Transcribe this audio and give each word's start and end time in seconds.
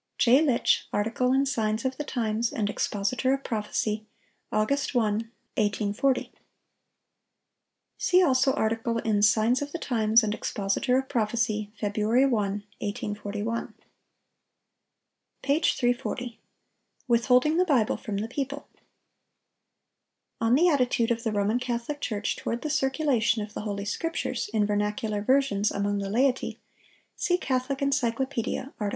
J. 0.17 0.41
Litch, 0.43 0.87
article 0.91 1.31
in 1.31 1.45
Signs 1.45 1.85
of 1.85 1.95
the 1.97 2.03
Times, 2.03 2.51
and 2.51 2.71
Expositor 2.71 3.35
of 3.35 3.43
Prophecy, 3.43 4.07
Aug. 4.51 4.95
1, 4.95 5.03
1840. 5.03 6.31
See 7.99 8.23
also 8.23 8.51
article 8.53 8.97
in 8.97 9.21
Signs 9.21 9.61
of 9.61 9.71
the 9.71 9.77
Times, 9.77 10.23
and 10.23 10.33
Expositor 10.33 10.97
of 10.97 11.07
Prophecy, 11.07 11.71
Feb. 11.79 11.99
1, 12.03 12.31
1841. 12.31 13.75
Page 15.43 15.75
340. 15.75 16.39
WITHHOLDING 17.07 17.57
THE 17.57 17.65
BIBLE 17.65 17.97
FROM 17.97 18.17
THE 18.17 18.27
PEOPLE.—On 18.27 20.55
the 20.55 20.67
attitude 20.67 21.11
of 21.11 21.21
the 21.21 21.31
Roman 21.31 21.59
Catholic 21.59 22.01
Church 22.01 22.35
toward 22.35 22.63
the 22.63 22.71
circulation 22.71 23.43
of 23.43 23.53
the 23.53 23.61
Holy 23.61 23.85
Scriptures, 23.85 24.49
in 24.51 24.65
vernacular 24.65 25.21
versions, 25.21 25.69
among 25.69 25.99
the 25.99 26.09
laity, 26.09 26.59
see 27.15 27.37
Catholic 27.37 27.77
Encyclopædia, 27.81 28.73
art. 28.79 28.89